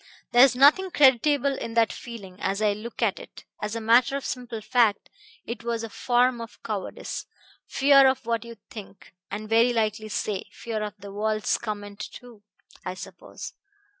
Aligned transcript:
There's 0.31 0.55
nothing 0.55 0.89
creditable 0.89 1.55
in 1.55 1.75
that 1.75 1.93
feeling, 1.93 2.41
as 2.41 2.59
I 2.59 2.73
look 2.73 3.03
at 3.03 3.19
it; 3.19 3.45
as 3.61 3.75
a 3.75 3.79
matter 3.79 4.17
of 4.17 4.25
simple 4.25 4.59
fact, 4.59 5.11
it 5.45 5.63
was 5.63 5.83
a 5.83 5.91
form 5.91 6.41
of 6.41 6.57
cowardice 6.63 7.27
fear 7.67 8.07
of 8.07 8.25
what 8.25 8.43
you 8.43 8.49
would 8.53 8.67
think, 8.71 9.13
and 9.29 9.47
very 9.47 9.71
likely 9.73 10.09
say 10.09 10.45
fear 10.51 10.81
of 10.81 10.95
the 10.97 11.13
world's 11.13 11.55
comment 11.59 11.99
too, 11.99 12.41
I 12.83 12.95
suppose. 12.95 13.53